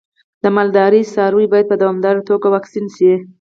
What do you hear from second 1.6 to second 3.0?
په دوامداره توګه واکسین